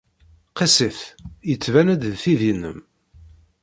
Qiss-it. 0.57 0.99
Yettban-d 1.49 2.01
d 2.11 2.15
tiddi-nnem. 2.21 2.79